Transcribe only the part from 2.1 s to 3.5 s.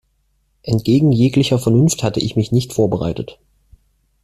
ich mich nicht vorbereitet.